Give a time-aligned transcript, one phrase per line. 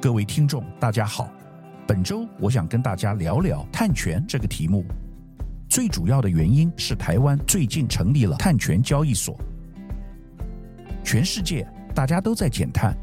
[0.00, 1.28] 各位听众，大家好。
[1.84, 4.84] 本周我想跟大家聊聊碳权这个题目。
[5.68, 9.36] 最主要的原因是台湾最近成立了碳权交易所。
[11.02, 11.66] 全世界
[11.96, 12.96] 大家都在减碳，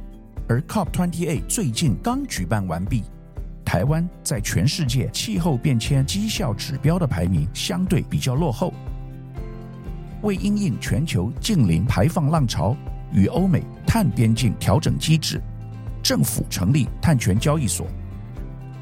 [0.48, 3.04] 而 COP28 最近刚举办完毕。
[3.66, 8.74] 台湾在全世界气候变迁绩效指标的排名相对比较落后。
[10.22, 12.74] 为因应全球净零排放浪潮
[13.12, 15.42] 与欧美碳边境调整机制，
[16.06, 17.88] 政府成立碳权交易所。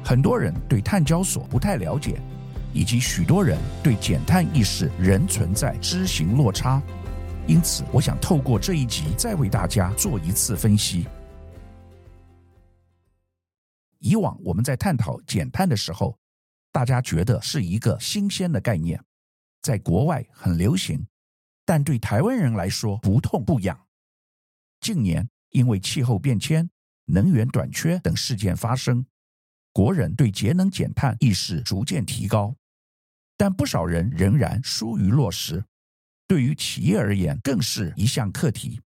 [0.04, 2.20] 很多人对碳交所不太了解，
[2.74, 6.82] 以及许多人对减碳意识仍存在知行落差。
[7.46, 11.06] 因此，我想透过这一集再为大家做一次分析。
[14.00, 16.18] 以往我们在探讨减碳的时候，
[16.72, 19.02] 大家觉得是一个新鲜的概念，
[19.62, 21.02] 在国外很流行，
[21.64, 23.80] 但对台湾人来说不痛不痒。
[24.82, 26.68] 近年因为气候变迁、
[27.06, 29.04] 能源短缺等事件发生，
[29.72, 32.54] 国人对节能减碳意识逐渐提高，
[33.36, 35.64] 但不少人仍然疏于落实，
[36.26, 38.80] 对于企业而言更是一项课题。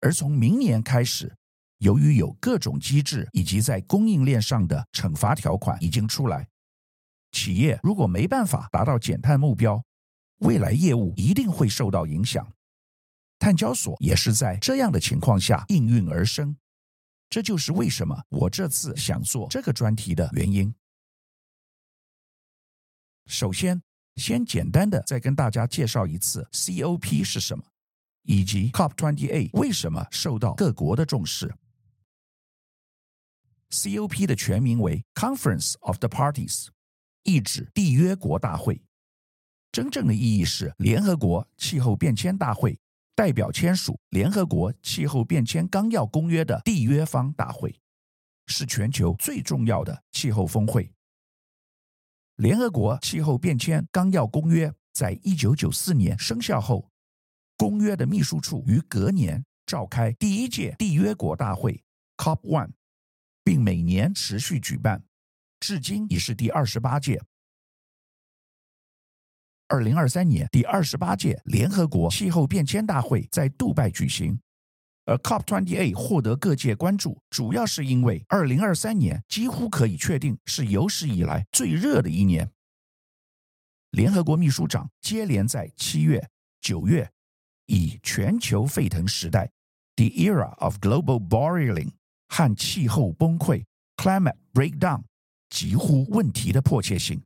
[0.00, 1.34] 而从明年开始，
[1.78, 6.48] 由于有各种机制以及在供应链上的惩罚条款已经出来，
[7.32, 9.82] 企业如果没办法达到减碳目标，
[10.38, 12.52] 未来业务一定会受到影响。
[13.38, 16.56] 碳交所也是在这样的情况下应运而生，
[17.34, 20.72] 这就是为什么我这次想做这个专题的原因。
[23.26, 23.82] 首先，
[24.14, 27.64] 先简单的再跟大家介绍一次 COP 是什么，
[28.22, 31.52] 以及 COP28 为什么受到各国的重视。
[33.70, 36.68] COP 的全名为 Conference of the Parties，
[37.24, 38.80] 意指缔约国大会。
[39.72, 42.78] 真正的意义是联合国气候变迁大会，
[43.14, 47.80] 代表签署联合国气候变迁纲要公约的缔约方大会，
[48.46, 50.92] 是全球最重要的气候峰会。
[52.36, 56.90] 联合国气候变迁纲要公约在一九九四年生效后，
[57.56, 61.82] 公约的秘书处于隔年召开第一届缔约国大会
[62.16, 62.70] COP One。
[63.46, 65.04] 并每年持续举办，
[65.60, 67.22] 至今已是第二十八届。
[69.74, 74.38] 二零二三年第二十八届联合国气候变迁大会在杜拜举行，
[75.04, 82.48] 而 COP28 获得各界关注，主要是因为二零二三年几乎可以确定是有史以来最热的一年。
[83.90, 86.24] 联合国秘书长接连在七月、
[86.60, 87.10] 九月，
[87.66, 89.50] 以全球沸腾时代
[89.96, 91.90] （The Era of Global Boiling）。
[92.28, 93.64] 和气候崩溃
[93.96, 95.02] （climate breakdown）
[95.50, 97.20] 疾呼问题的迫切性。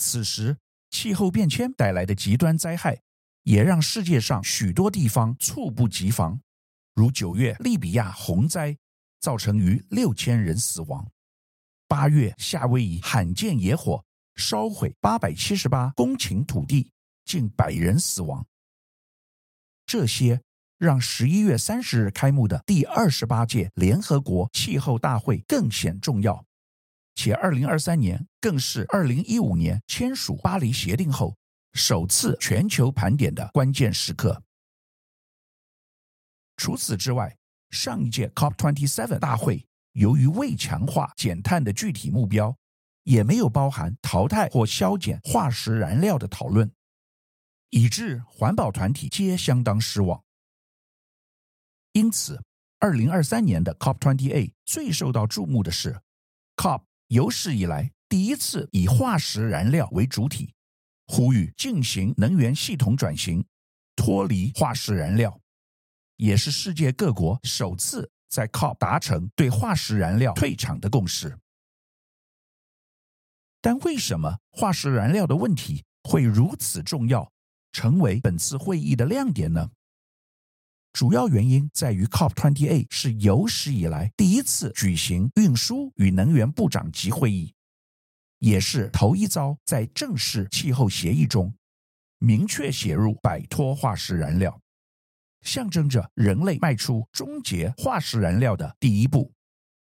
[0.00, 0.56] 此时，
[0.90, 3.02] 气候变迁带来的极端灾害，
[3.42, 6.40] 也让世界上许多地方猝不及防，
[6.94, 8.76] 如九月利比亚洪灾，
[9.20, 11.04] 造成逾六千人死亡；
[11.86, 14.02] 八月夏威夷罕见野火，
[14.36, 16.90] 烧毁八百七十八公顷土地，
[17.24, 18.46] 近百人死亡。
[19.84, 20.40] 这些。
[20.80, 26.42] 让十一月三十日开幕的第二十八届联合国气候大会更显重要，
[27.20, 31.36] 且二零二三年更是二零一五年签署巴黎协定后
[31.74, 34.42] 首次全球盘点的关键时刻。
[36.56, 37.36] 除此之外，
[37.68, 42.56] 上一届 COP27 大会由于未强化减碳的具体目标，
[43.02, 46.72] 也没有包含淘汰或削减化石燃料的讨论，
[47.68, 50.24] 以致环保团体皆相当失望。
[51.92, 52.42] 因此，
[52.78, 56.00] 二零二三年的 COP28 最受到注目的是
[56.56, 60.54] ，COP 有史以来第一次以化石燃料为主体，
[61.08, 63.44] 呼吁进行能源系统转型，
[63.96, 65.40] 脱离化石燃料，
[66.18, 71.36] 也是世界各国首次在靠达成对化石燃料退场的共识。
[73.60, 77.32] 但为什么化石燃料的问题会如此重要，
[77.72, 79.72] 成为本次会议的亮点呢？
[80.92, 87.54] 主要原因在于，COP28 是有史以来第一次举行运输与能源部长级会议，
[88.40, 91.54] 也是头一遭在正式气候协议中
[92.18, 94.60] 明确写入摆脱化石燃料，
[95.42, 99.32] 象征着人类迈出终结化石燃料的第一步，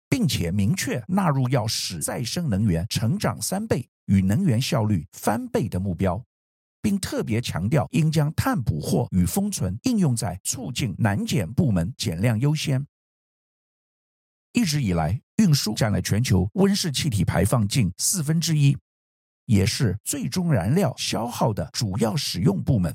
[0.08, 6.24] 并且明确纳入要使再生能源成长三倍与能源效率翻倍的目标。
[6.84, 12.86] 并特别强调，应将碳捕获与封存应用在促进南减部门减量优先。
[14.52, 18.76] 一直以来，运输占了全球温室气体排放近四分之一，
[19.46, 22.94] 也是最终燃料消耗的主要使用部门。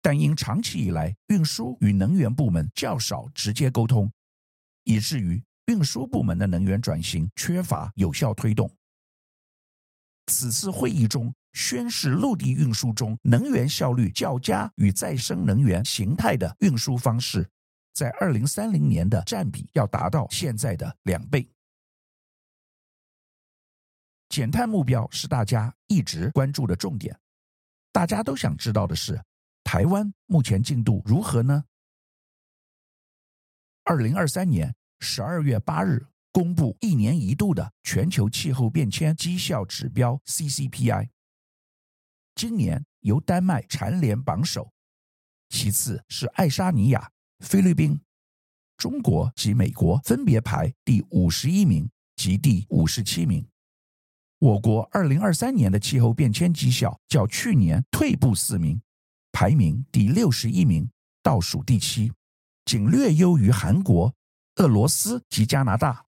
[0.00, 4.08] 但因长期以来运输与能源部门较少直接沟通，
[4.84, 8.70] 以至于运输部门的能源转型缺乏有效推动。
[10.28, 17.48] 此次会议中宣示，陆地运输中能源效率较佳与再生能源形态的运输方式，
[17.94, 21.48] 在二零三零年的占比要达到现在的两倍。
[24.28, 27.18] 减碳目标是大家一直关注的重点，
[27.90, 29.18] 大家都想知道的是，
[29.64, 31.64] 台湾目前进度如何呢？
[33.84, 36.06] 二零二三年十二月八日。
[36.32, 41.08] 公布一年一度的全球气候变迁绩效指标 CCPI，
[42.36, 44.70] 今年由丹麦蝉联榜首，
[45.48, 47.98] 其次是爱沙尼亚、菲律宾、
[48.76, 53.48] 中国及美国分别排第五十一名及第五十七名。
[54.38, 58.78] 我国二零二三年的气候变迁绩效较去年退步四名，
[59.32, 60.86] 排名第六十一名，
[61.22, 62.12] 倒数第七，
[62.66, 64.14] 仅略优于韩国、
[64.56, 66.04] 俄罗斯及加拿大。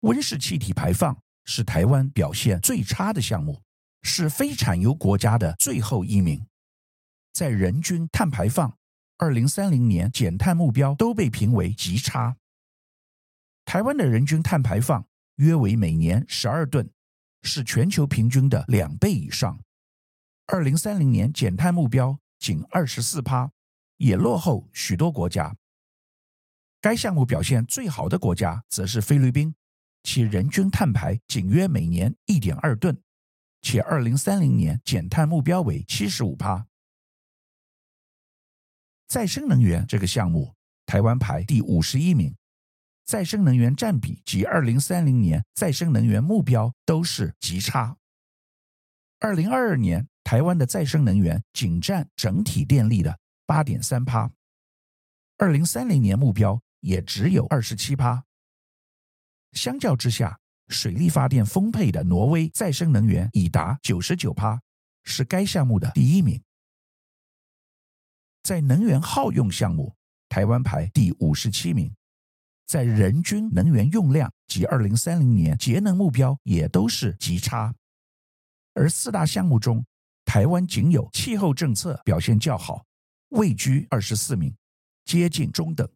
[0.00, 3.62] 温室气体排放是台湾表现最差的项目，
[4.04, 6.46] 是非产油国家的最后一名。
[7.32, 8.78] 在人均碳排放、
[9.16, 12.36] 二零三零年减碳目标都被评为极差。
[13.64, 15.04] 台湾的人均碳排放
[15.36, 16.88] 约为每年十二吨，
[17.42, 19.58] 是全球平均的两倍以上。
[20.46, 23.50] 二零三零年减碳目标仅二十四趴，
[23.96, 25.56] 也落后许多国家。
[26.80, 29.54] 该项目表现最好的国家则是菲律宾。
[30.02, 33.00] 其人均碳排仅约每年一点二吨，
[33.64, 36.66] 且二零三零年减碳目标为七十五趴。
[39.08, 42.36] 再生能源这个项目，台湾排第五十一名，
[43.06, 47.96] 再生能源占比及二零三零年再生能源目标都是极差。
[49.18, 54.30] 二零二二年，台湾的再生能源仅占整体电力的八点三趴，
[55.38, 58.24] 二零三零年目标也只有二十七趴。
[59.52, 60.38] 相较之下，
[60.68, 64.60] 水力发电丰沛的挪威再生能源已达九十九趴，
[65.04, 66.42] 是该项目的第一名。
[68.42, 69.94] 在能源耗用项目，
[70.28, 71.94] 台湾排第五十七名，
[72.66, 77.74] 在人均能源用量及二零三零年节能目标也都是极差。
[78.74, 79.84] 而四大项目中，
[80.24, 82.84] 台湾仅有气候政策表现较好，
[83.30, 84.54] 位居二十四名，
[85.04, 85.88] 接近中等。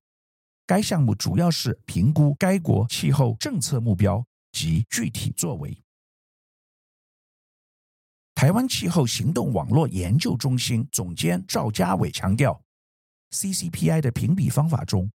[0.67, 4.25] 该项目主要是评估该国气候政策目标
[4.59, 5.81] 及具体作为。
[8.35, 12.61] 台湾气候行动网络研究中心总监赵家伟强调
[13.31, 15.09] ，CCPI 的评比方法中，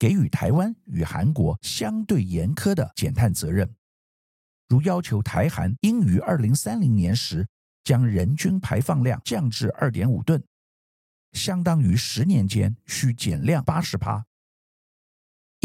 [0.00, 3.72] 给予台湾与韩国相对严苛的减碳责任，
[4.68, 7.46] 如要求台韩应于二零三零年时
[7.84, 10.42] 将人均排放量降至二点五吨，
[11.34, 14.24] 相当于十年间需减量八十趴。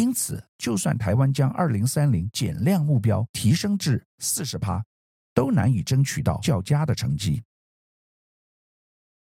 [0.04, 4.84] 因此，就算台湾将二零三零减量目标提升至四十趴，
[5.34, 7.42] 都难以争取到较佳的成绩。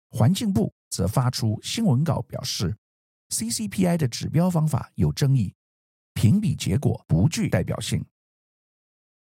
[0.10, 2.76] 环境部则发出新闻稿表示
[3.30, 5.54] ，CCPI 的指标方法有争议，
[6.16, 8.04] 评比结果不具代表性。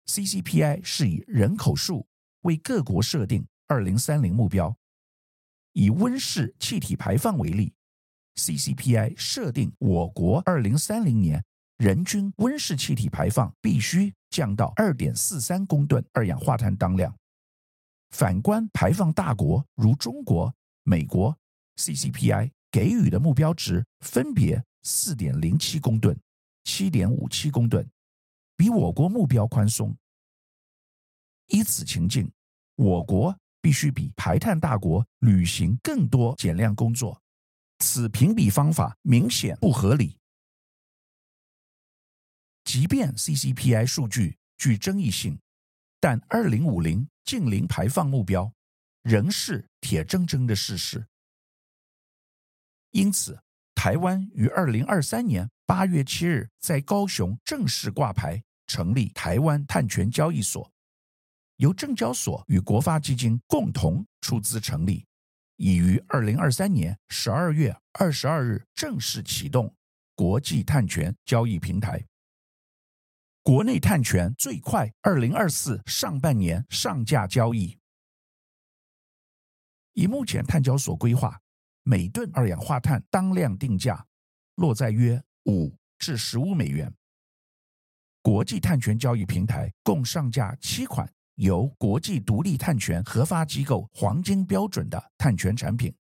[0.08, 2.08] CCPI 是以人口数
[2.42, 4.76] 为各国设定二零三零目标，
[5.74, 7.76] 以温室气体排放为例。
[8.36, 11.44] CCPI 设定，我国二零三零年
[11.78, 17.16] 人均温室气体排放必须降到二点四三公吨二氧化碳当量。
[18.12, 21.36] 反观排放大国如中国、美国
[21.78, 26.16] ，CCPI 给予的目标值分别四点零七公吨、
[26.64, 27.88] 七点五七公吨，
[28.56, 29.96] 比我国目标宽松。
[31.48, 32.32] 依此情境，
[32.76, 37.20] 我国必须比排碳大国履行更多减量工作。
[37.86, 40.18] 此评比方法明显不合理。
[42.64, 45.38] 即便 CCPI 数据具争议性，
[46.00, 48.50] 但二零五零净零排放目标
[49.02, 51.06] 仍是铁铮铮的事实。
[52.92, 53.38] 因此，
[53.76, 60.72] 台湾于二零二三年八月七日在高雄正式挂牌成立台湾碳权交易所，
[61.58, 65.06] 由证交所与国发基金共同出资成立。
[65.58, 69.76] 已于二零二三年十二月二十二日正式启动
[70.16, 72.06] 国际碳权交易平台。
[73.44, 77.78] 国内碳权最快二零二四上半年上架交易。
[79.94, 81.40] 以目前碳交所规划，
[81.84, 84.08] 每吨二氧化碳当量定价
[84.56, 86.92] 落在约五至十五美元。
[88.22, 91.14] 国际碳权交易平台共上架七款。
[91.36, 95.96] 由国际独立碳权核发机构黄金标准的碳权产品，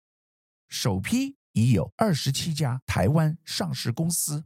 [0.68, 4.44] 首批已有二十七家台湾上市公司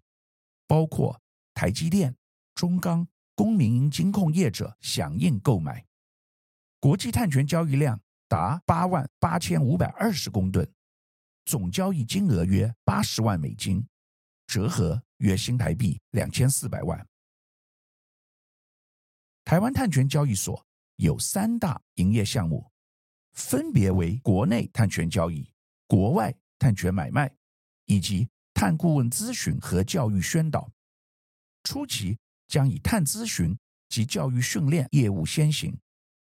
[0.66, 1.20] 包括
[1.54, 2.14] 台积电、
[2.54, 5.86] 中钢、公民营金控业者响应购买。
[6.80, 7.98] 国际碳权交易量
[8.28, 10.70] 达八万八千五百二十公吨，
[11.46, 13.86] 总交易金额约八十万美金，
[14.46, 17.06] 折合约新台币两千四百万。
[19.44, 22.70] 台湾碳权交易所有三大营业项目，
[23.32, 25.48] 分别为国内碳权交易、
[25.86, 27.32] 国外碳权买卖
[27.86, 30.70] 以及碳顾问咨询和教育宣导。
[31.64, 33.56] 初期将以碳咨询
[33.88, 35.76] 及教育训练业务先行，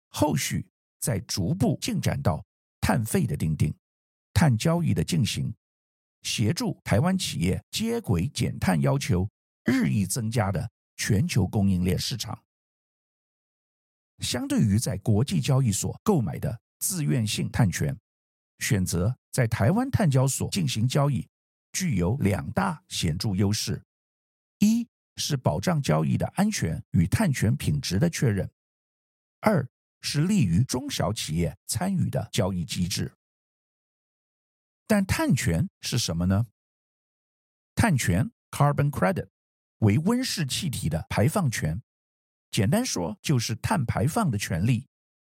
[0.09, 0.67] 后续
[0.99, 2.45] 再逐步进展到
[2.81, 3.73] 碳费的订定、
[4.35, 5.55] 碳交易的进行，
[6.23, 9.29] 协助台湾企业接轨减碳要求
[9.65, 12.39] 日益增加的全球供应链市场。
[14.21, 17.99] 相对于在国际交易所购买的自愿性碳权，
[18.59, 21.27] 选择在台湾碳交所进行交易，
[21.73, 23.83] 具有两大显著优势：
[24.59, 24.87] 一
[25.17, 28.47] 是保障交易的安全与碳权品质的确认；
[29.41, 29.67] 二
[30.01, 33.13] 是利于中小企业参与的交易机制。
[34.87, 36.47] 但碳权是什么呢？
[37.75, 39.29] 碳权 （carbon credit）
[39.79, 41.81] 为温室气体的排放权。
[42.51, 44.87] 简单说，就是碳排放的权利，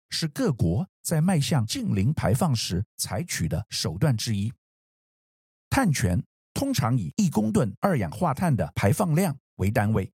[0.09, 4.51] 是各国在迈向净零排放时采取的手段之一。
[5.69, 6.21] 碳权
[6.53, 10.11] 通常以一公吨二氧化碳的排放量为单位，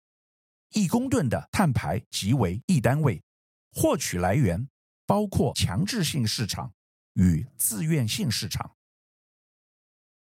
[0.72, 3.22] 一公吨的碳排即为一单位。
[3.70, 4.68] 获取来源
[5.06, 6.72] 包括强制性市场
[7.12, 8.74] 与自愿性市场。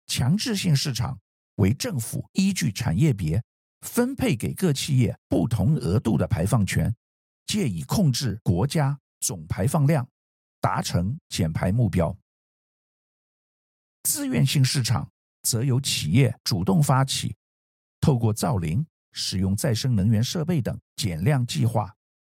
[0.05, 1.19] 强制性市场
[1.55, 3.43] 为政府依据产业别。
[3.81, 6.93] 分配给各企业不同额度的排放权，
[7.45, 10.07] 借以控制国家总排放量，
[10.59, 12.15] 达成减排目标。
[14.03, 15.09] 自愿性市场
[15.43, 17.35] 则由企业主动发起，
[18.01, 21.93] 透过造林、使用再生能源设备等减量计划，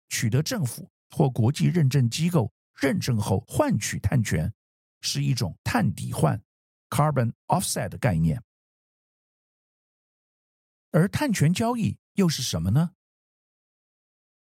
[0.09, 4.51] 取得政府或国际认证机构认证后换取碳权，
[5.01, 6.41] 是一种碳抵换
[6.89, 8.41] （carbon offset） 的概念。
[10.91, 12.91] 而碳权交易又是什么呢？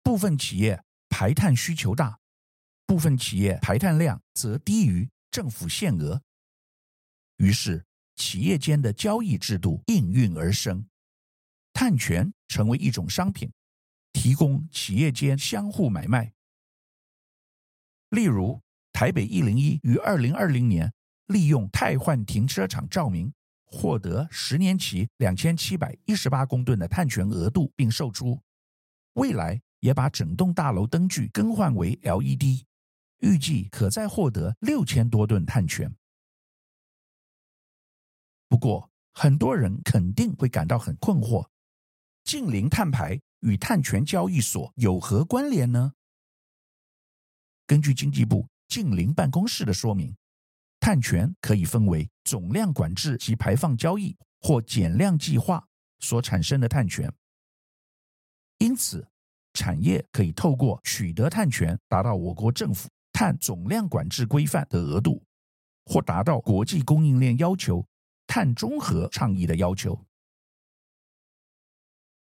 [0.03, 2.21] 部分企业排碳需求大，
[2.87, 6.23] 部分企业排碳量则低于政府限额，
[7.37, 10.89] 于是企业间的交易制度应运而生，
[11.73, 13.53] 碳权成为一种商品，
[14.13, 16.33] 提供企业间相互买卖。
[18.11, 20.93] 例如，台北一零一于二零二零年
[21.27, 23.35] 利用汰换停车场照明。
[23.71, 28.41] 获得十年期两千七百一十八公吨的碳权额度，并售出。
[29.15, 32.65] 未来也把整栋大楼灯具更换为 LED，
[33.19, 35.95] 预计可再获得六千多吨碳权。
[38.49, 41.49] 不过，很多人肯定会感到很困惑：
[42.25, 45.93] 近零碳排与碳权交易所有何关联呢？
[47.67, 50.17] 根据经济部近邻办公室的说明。
[50.81, 55.67] 碳权可以分为总量管制及排放交易或减量计划
[55.99, 57.13] 所产生的碳权，
[58.59, 59.07] 因此
[59.53, 65.23] 产业可以透过取得碳权，达到我国政府碳总量管制规范的额度，
[65.85, 67.85] 或达到国际供应链要求
[68.27, 70.07] 碳中和倡议的要求。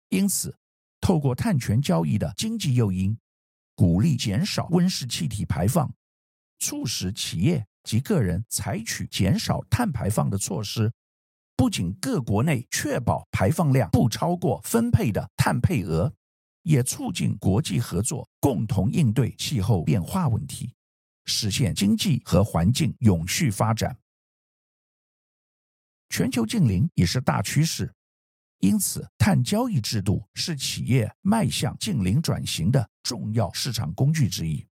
[0.10, 0.58] 因此，
[1.00, 3.18] 透过碳权交易的经济诱因，
[3.76, 5.92] 鼓励减少温室气体排放，
[6.60, 7.66] 促使企业。
[7.84, 10.92] 及个人采取减少碳排放的措施，
[11.56, 16.14] 不仅各国内确保排放量不超过分配的碳配额，
[16.64, 20.74] 也促进国际合作，共同应对气候变化问题，
[21.26, 23.98] 实现经济和环境永续发展。
[26.10, 27.92] 全球净零也是大趋势，
[28.60, 34.68] 因此碳交易制度是企业迈向净零转型的重要市场工具之一。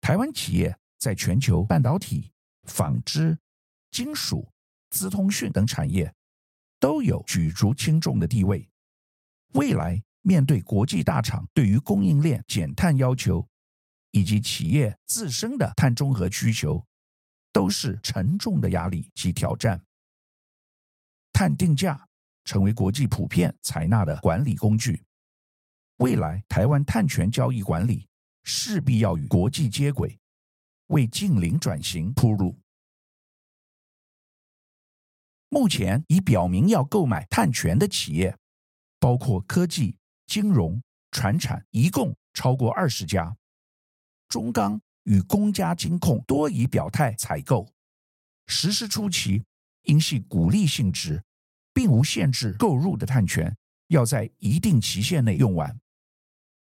[0.00, 0.78] 台湾企业。
[0.98, 2.30] 在全球半导体、
[2.64, 3.38] 纺织、
[3.90, 4.46] 金属、
[4.90, 6.12] 资通讯等产业
[6.80, 8.68] 都有举足轻重的地位。
[9.54, 13.48] 未来面对国际大厂对于供应链减碳要求，
[14.10, 16.84] 以及企业自身的碳中和需求，
[17.52, 19.82] 都是沉重的压力及挑战。
[21.32, 22.08] 碳定价
[22.44, 25.02] 成为国际普遍采纳的管理工具。
[25.98, 28.08] 未来台湾碳权交易管理
[28.42, 30.18] 势必要与国际接轨。
[30.88, 32.58] 为近零转型铺路。
[35.48, 38.36] 目前已表明要购买碳权的企业，
[39.00, 43.34] 包括科技、金融、船产，一共超过二十家。
[44.28, 47.66] 中钢与公家金控多已表态采购。
[48.46, 49.44] 实施初期，
[49.82, 51.22] 因系鼓励性质，
[51.72, 53.56] 并无限制购入的碳权
[53.88, 55.78] 要在一定期限内用完。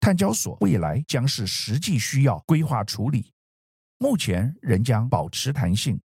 [0.01, 3.33] 碳交所未来将是实际需要规划处理，
[3.99, 6.01] 目前仍将保持弹性，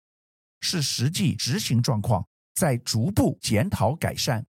[0.61, 4.45] 是实际执行状况在逐步检讨改善。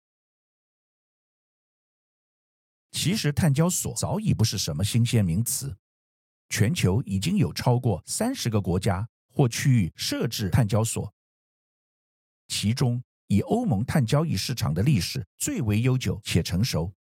[2.92, 5.76] 其实，碳交所早已不是什么新鲜名词，
[6.50, 11.14] 全球已经有超过三十个国家或区域设置碳交所，
[12.48, 16.94] 其中以欧盟碳交易市场的历史最为悠久且成熟，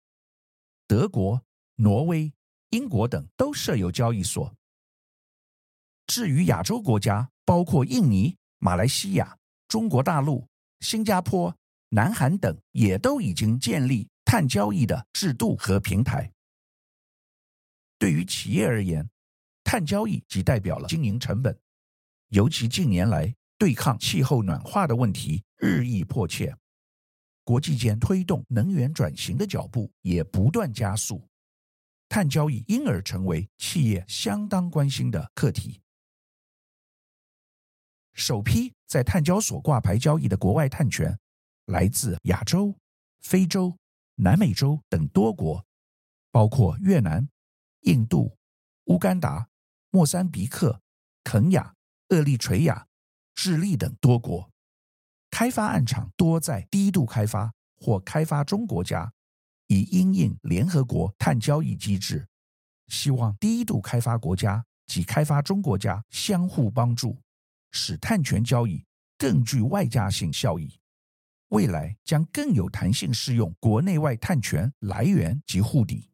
[0.86, 1.42] 德国。
[1.76, 2.32] 挪威、
[2.70, 4.54] 英国等都设有交易所。
[6.06, 9.36] 至于亚洲国家，包括印尼、马来西亚、
[9.68, 10.46] 中国大陆、
[10.80, 11.54] 新加坡、
[11.88, 16.30] 南韩等，也都已经建立碳交易的制度和平台。
[17.98, 19.08] 对于企业而言，
[19.62, 21.58] 碳交易即代表了经营成本，
[22.28, 26.54] 尤其近年来对抗气候暖化的问题日益迫切，
[27.44, 31.26] 国际间推动能源转型的脚步也不断加速。
[32.10, 35.80] 碳交易因而成为企业相当关心的课题。
[38.14, 41.18] 首批在碳交所挂牌交易的国外碳权，
[41.66, 42.74] 来自亚洲、
[43.20, 43.76] 非洲、
[44.16, 45.64] 南美洲等多国，
[46.30, 47.28] 包括越南、
[47.82, 48.36] 印度、
[48.84, 49.48] 乌干达、
[49.90, 50.80] 莫桑比克、
[51.22, 51.74] 肯亚、
[52.08, 52.86] 厄立垂亚、
[53.34, 54.50] 智利等多国。
[55.30, 59.12] 开发案场多在低度开发或开发中国家。
[59.66, 62.28] 以因应联合国碳交易机制，
[62.88, 67.18] 希望低度开发国家及开发中国家相互帮助，
[67.74, 68.82] 使碳权交易
[69.18, 70.78] 更具外加性效益。
[71.48, 76.08] 未来将更有弹性适用国内外碳权来源及护底。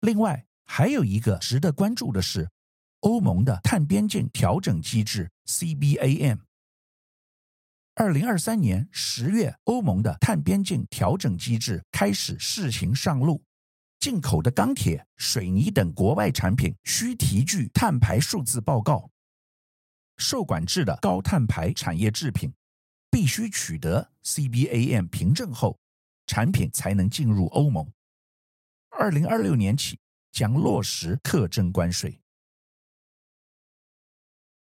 [0.00, 2.48] 另外，还有一个值得关注的是，
[3.00, 6.40] 欧盟的碳边境调整机制 CBAM。
[7.94, 13.42] 二零二三年十月，欧盟的碳边境调整机制开始试行上路。
[13.98, 19.10] 进口的钢铁、水泥等国外产品需提具碳排数字报告。
[20.16, 22.52] 受管制的高碳排产业制品
[23.10, 25.78] 必须取得 CBAM 凭证后，
[26.26, 27.90] 产品才能进入欧盟。
[28.90, 29.98] 二零二六年起
[30.32, 32.20] 将落实特征关税。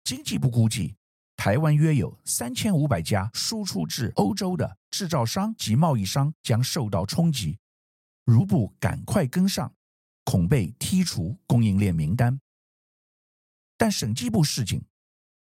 [0.04, 0.96] 经济部估计。
[1.42, 7.58] 台湾约有三千五百家输出至欧洲的制造商及贸易商将受到冲击，
[8.26, 9.74] 如不赶快跟上，
[10.26, 12.42] 恐被剔除供应链名单。
[13.78, 14.84] 但审计部示警，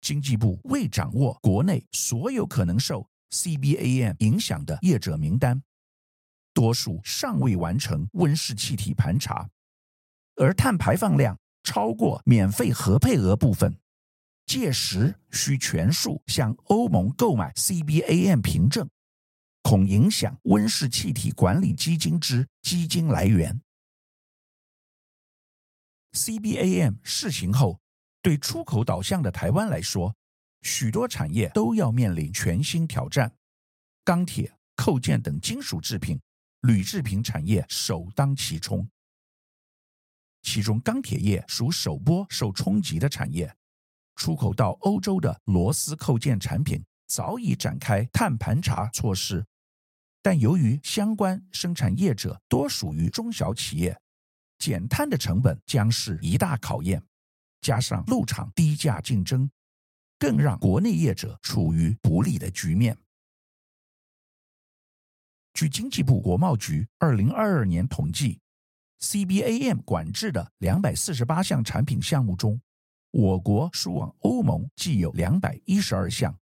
[0.00, 5.62] 经济部未掌握国内所有可能受 CBAM 影响的业者名单，
[6.54, 9.50] 多数尚未完成温室气体盘查，
[10.36, 13.78] 而碳排放量超过免费核配额部分。
[14.46, 18.88] 届时需全数向欧盟购买 CBAM 凭证，
[19.60, 23.60] 恐影响温室气体管理基金之基金来源。
[26.12, 27.78] CBAM 试行后，
[28.20, 30.14] 对出口导向的台湾来说，
[30.62, 33.32] 许多产业都要面临全新挑战。
[34.04, 36.20] 钢铁、扣件等金属制品、
[36.62, 38.88] 铝制品产业首当其冲，
[40.42, 43.54] 其中钢铁业属首波受冲击的产业。
[44.16, 49.46] 出口到欧洲的螺丝扣件产品早已展开碳盘查措施，
[50.20, 53.96] 但由于相关生产业者多属于中小企业，
[54.58, 57.00] 减碳的成本将是一大考验。
[57.60, 59.50] 加上陆场低价竞争，
[60.18, 62.96] 更让国内业者处于不利的局面。
[65.54, 68.40] 据经济部国贸局二零二二年统计
[69.00, 72.60] ，CBAM 管制的两百四十八项产品项目中，
[73.10, 76.38] 我国输往欧盟计有两百一十二项，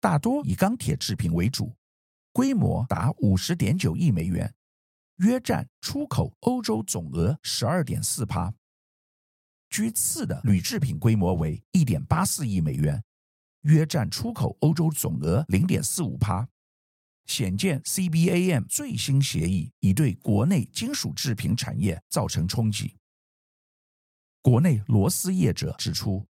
[0.00, 1.74] 大多以钢铁制品为主，
[2.32, 4.54] 规模达五十点九亿美元，
[5.16, 8.54] 约占出口欧洲总额十二点四趴。
[9.76, 13.04] 居次的铝制品规模为一点八四亿美元，
[13.64, 16.48] 约占出口欧洲总额零点四五趴。
[17.26, 22.96] 显见 CBAM 最新协议已对国内金属制品产业造成冲击。
[24.40, 26.26] 国内螺丝业者指出，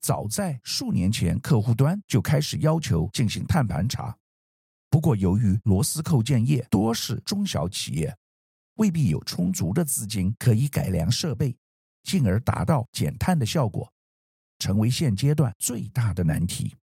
[0.00, 4.16] 早在数年前，客户端就开始要求进行碳盘查。
[4.88, 8.16] 不过，由于螺丝扣件业多是中小企业，
[8.74, 11.56] 未必有充足的资金可以改良设备，
[12.06, 13.92] 进而达到减碳的效果，
[14.60, 16.76] 成为现阶段最大的难题。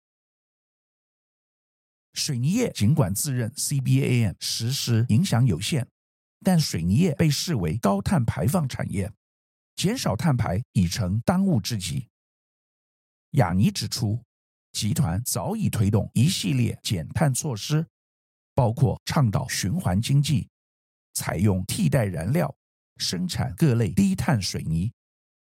[2.13, 5.87] 水泥业尽管自认 CBAM 实施影响有限，
[6.43, 9.09] 但水泥业被视为高碳排放产业。
[9.75, 12.07] 减少碳排已成当务之急。
[13.31, 14.21] 亚尼指出，
[14.73, 17.87] 集团早已推动一系列减碳措施，
[18.53, 20.49] 包括倡导循环经济、
[21.13, 22.53] 采用替代燃料、
[22.97, 24.91] 生产各类低碳水泥、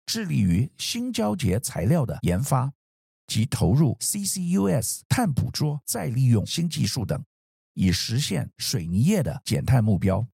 [0.05, 2.73] 致力于新胶结材料的研发
[3.27, 7.23] 及投入 CCUS 碳捕捉再利用新技术等，
[7.73, 10.27] 以实现水泥业的减碳目标。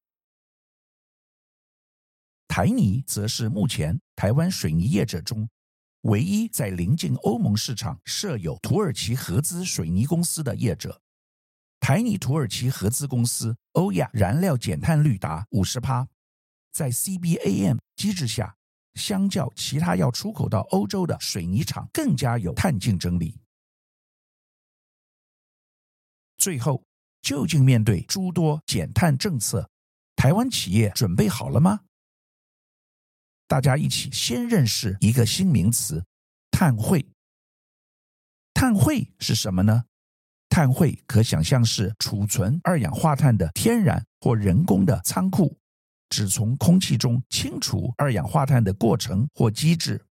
[2.48, 5.50] 台泥则是目前台湾水泥业者中。
[6.06, 11.00] 唯一在临近欧盟市场设有土耳其合资水泥公司的业者，
[11.80, 16.08] 台泥土耳其合资公司欧亚燃料减碳率达五十趴，
[16.74, 18.58] 在 CBAM 机制下，
[18.96, 23.38] 相较其他要出口到欧洲的水泥厂更加有碳竞争力。
[26.38, 26.84] 最后，
[27.22, 29.70] 究竟面对诸多减碳政策，
[30.16, 31.82] 台湾企业准备好了吗？
[33.48, 36.04] 大家一起先认识一个新名词
[36.52, 37.06] “碳汇”。
[38.56, 39.86] 碳汇是什么呢？
[40.50, 45.58] 碳汇可想象是储存二氧化碳的天然或人工的仓库，
[46.12, 50.06] 指从空气中清除二氧化碳的过程或机制，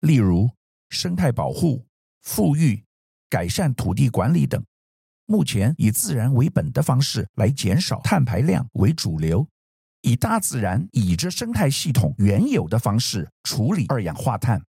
[0.00, 0.50] 例如
[0.90, 1.84] 生态保护、
[2.20, 2.84] 富裕、
[3.30, 4.62] 改善土地管理等。
[5.24, 9.48] 目前以自然为本的方式来减少碳排量为主流。
[10.02, 14.62] 以大自然倚着生态系统原有的方式处理二氧化碳。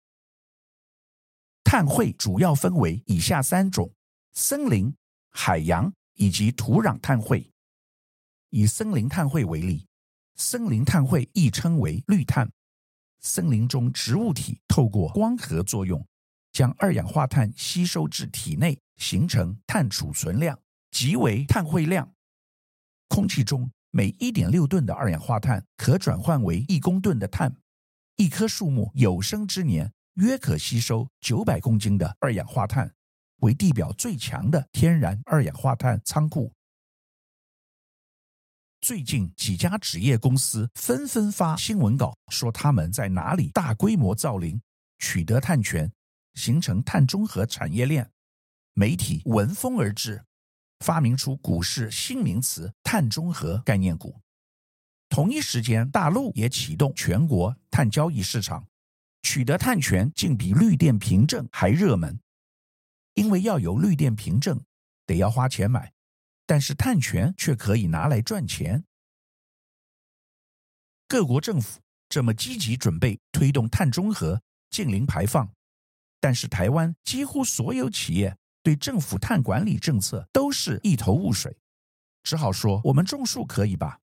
[1.63, 3.91] 碳汇主要分为以下三种：
[4.33, 4.95] 森林、
[5.31, 7.49] 海洋以及土壤碳汇。
[8.51, 9.87] 以森林碳汇为例，
[10.35, 12.51] 森林碳汇亦称为绿碳。
[13.21, 16.05] 森林中植物体透过光合作用，
[16.51, 20.59] 将二氧化碳吸收至体内，形成碳储存量，
[20.91, 22.13] 即为碳汇量。
[23.07, 23.71] 空气中。
[23.95, 27.55] 每一点六吨的二氧化碳可转换为一公吨的碳，
[28.15, 32.91] 一棵树木有生之年约可吸收九百公斤的二氧化碳，
[33.41, 36.51] 为地表最强的天然二氧化碳仓库。
[38.83, 44.61] 最近几家纸业公司纷纷发新闻稿，说他们在哪里大规模造林，
[44.99, 45.89] 取得碳权，
[46.33, 48.11] 形成碳中和产业链，
[48.73, 50.25] 媒体闻风而至。
[50.81, 54.19] 发明出股市新名词“碳中和”概念股。
[55.07, 58.67] 同一时间，大陆也启动全国碳交易市场，
[59.21, 62.19] 取得碳权竟比绿电凭证还热门。
[63.13, 64.59] 因为要有绿电凭证，
[65.05, 65.92] 得要花钱买，
[66.45, 68.83] 但是碳权却可以拿来赚钱。
[71.07, 71.79] 各国政府
[72.09, 75.51] 这么积极准备推动碳中和、净零排放，
[76.19, 78.37] 但是台湾几乎所有企业。
[78.63, 81.59] 对政府碳管理政策都是一头雾水，
[82.23, 83.99] 只好说我们种树可以吧？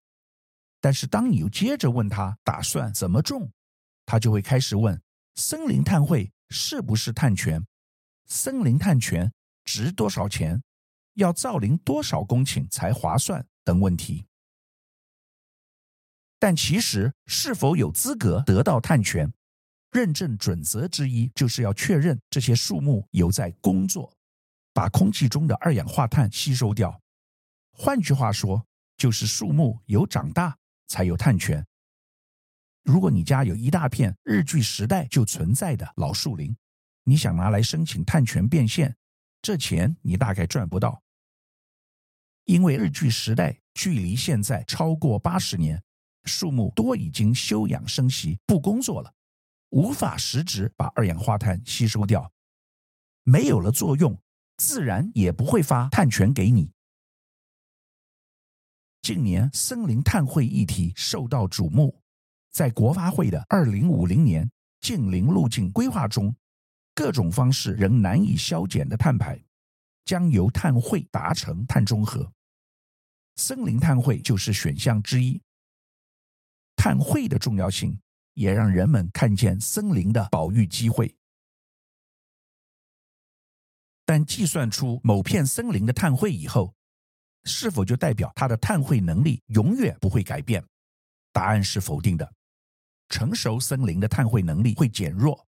[0.80, 3.52] 但是当你又接着问他打算怎么种，
[4.06, 4.98] 他就会开始问
[5.34, 7.66] 森林碳汇是不是碳权？
[8.24, 9.30] 森林碳权
[9.66, 10.62] 值多少钱？
[11.16, 13.46] 要造林多少公顷才划算？
[13.64, 14.24] 等问题。
[16.38, 19.32] 但其实是否有资格得到碳权，
[19.90, 24.12] 认证准则之一就是要确认这些树木有在工作。
[24.72, 27.00] 把空气中的二氧化碳吸收掉，
[27.72, 28.66] 换句话说，
[28.98, 31.66] 就是树木有长大才有碳权。
[32.82, 36.54] 如果你家有一大片日据时代就存在的老树林，
[37.04, 38.94] 你想拿来申请碳权变现，
[39.40, 41.02] 这钱你大概赚不到，
[42.46, 45.80] 因为日据时代距离现在超过八十年，
[46.24, 49.12] 树木多已经休养生息不工作了，
[49.70, 52.32] 无法实质把二氧化碳吸收掉，
[53.24, 54.18] 没有了作用。
[54.58, 56.70] 自然也不会发碳权给你。
[59.02, 62.00] 近年森林碳汇议题受到瞩目，
[62.52, 66.34] 在国发会的二零五零年净零路径规划中，
[66.94, 69.38] 各种方式仍难以削减的碳排，
[70.06, 72.32] 将由碳汇达成碳中和。
[73.36, 75.40] 森林碳汇就是选项之一。
[76.74, 77.98] 碳汇的重要性，
[78.34, 81.14] 也让人们看见森林的保育机会。
[84.04, 86.74] 但计算出某片森林的碳汇以后，
[87.44, 90.64] 是否就代表它的碳汇能力永远不会改变？
[91.32, 92.32] 答案是否定的。
[93.08, 95.46] 成熟森林的碳汇能力会减弱，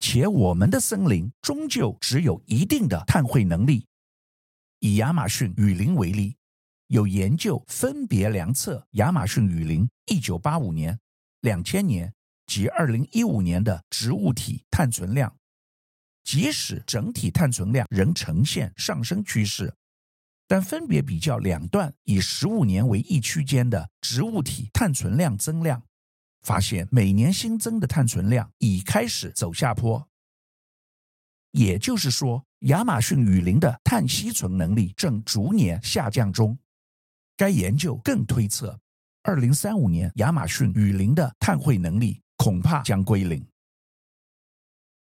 [0.00, 3.86] 且我们的森林终究只有一定的碳汇能力。
[4.80, 6.35] 以亚马逊雨林为例，
[6.88, 10.98] 有研究分别量测亚马逊雨林一九八五年、
[11.40, 12.12] 两千年
[12.46, 15.36] 及二零一五年的植物体碳存量。
[16.22, 19.72] 即使整体碳存量仍呈现上升趋势，
[20.48, 25.82] 但分别比较两段以十五年为一区间的植物体碳存量增量，
[26.42, 30.08] 发现每年新增的碳存量已开始走下坡。
[31.52, 36.58] 也就是说，亚马逊雨林的碳吸存能力正逐年下降中，
[37.36, 38.78] 该研究更推测，
[39.22, 43.46] 二零三五年亚马逊雨林的碳汇能力恐怕将归零。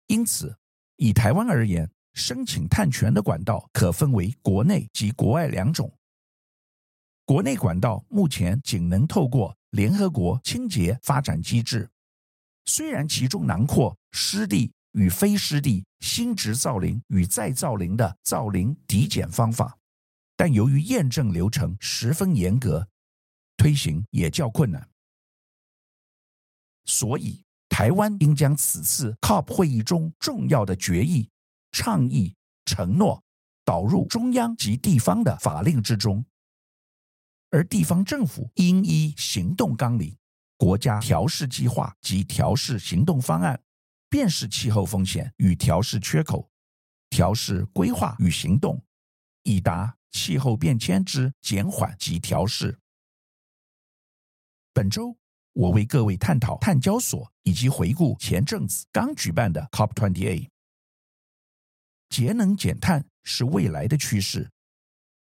[0.08, 0.58] 因此，
[0.98, 5.94] 以台湾而言，申请碳权的管道可分为国内及国外两种。
[7.26, 11.90] 国内管道目前仅能透过联合国清洁发展机制，
[12.66, 19.77] 虽然其中囊括湿地与非湿地、新植造林与再造林的造林抵减方法，
[20.38, 22.88] 但由于验证流程十分严格，
[23.58, 24.90] 推行也较困难。
[26.86, 31.30] 所以，台湾应将此次 COP 会议中重要的决议。
[31.70, 32.34] 倡议
[32.66, 33.22] 承诺
[33.66, 36.26] 导入中央及地方的法令之中，
[37.52, 40.18] 而地方政府应依行动纲领、
[40.56, 43.62] 国家调适计划及调适行动方案，
[44.10, 46.50] 辨识气候风险与调适缺口，
[47.10, 48.82] 调适规划与行动，
[49.44, 52.78] 以达气候变迁之减缓及调适。
[54.74, 55.18] 本周，
[55.54, 60.48] 我为各位探讨碳交所以及回顾前阵子刚举办的 COP28。
[62.10, 64.50] 节能减碳是未来的趋势。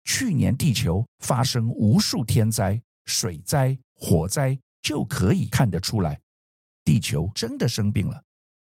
[0.04, 6.20] 去年地球发生无数天灾、水灾、火灾，就可以看得出来，
[6.84, 8.24] 地球真的生病了，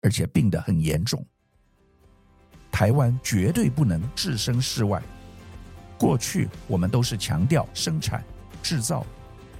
[0.01, 1.25] 而且病得很严重。
[2.71, 5.01] 台湾绝对不能置身事外。
[5.97, 8.23] 过去我们都是强调生产
[8.61, 9.05] 制造，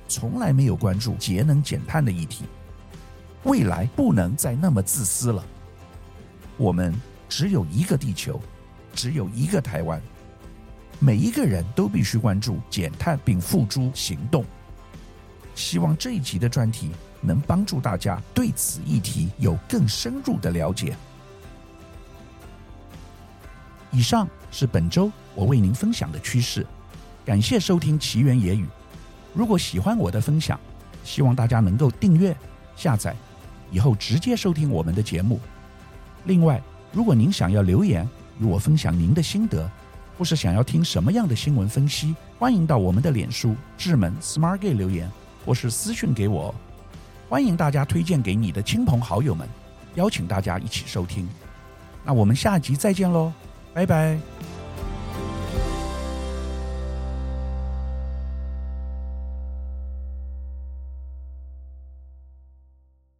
[0.07, 2.45] 从来没有关注节能减碳的议题。
[3.43, 5.43] 未来不能再那么自私了。
[6.57, 6.93] 我们。
[7.27, 8.39] 只有一个地球，
[8.93, 9.99] 只有一个台湾，
[10.99, 14.45] 每一个人都必须关注减碳并付诸行动。
[15.55, 20.95] 希望这一集的专题能帮助大家对此议题有更深入的了解。
[23.91, 26.65] 以上是本周我为您分享的趋势，
[27.25, 28.65] 感谢收听奇缘野语。
[29.33, 30.59] 如果喜欢我的分享，
[31.03, 32.35] 希望大家能够订阅、
[32.75, 33.15] 下载，
[33.69, 35.39] 以后直接收听我们的节目。
[36.23, 38.07] 另外，如果您想要留言
[38.39, 39.69] 与我分享您的心得，
[40.17, 45.11] 或是想要听什么样的新闻分析，欢迎到我们的脸书智门 Smart Gay 留言，
[45.45, 46.55] 或是私讯给我。
[47.27, 49.45] 欢迎大家推荐给你的亲朋好友们，
[49.95, 51.27] 邀请大家一起收听。
[52.05, 53.33] 那我们下集再见喽，
[53.73, 54.54] 拜拜。